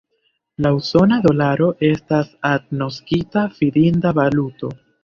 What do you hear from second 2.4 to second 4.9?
agnoskita fidinda valuto.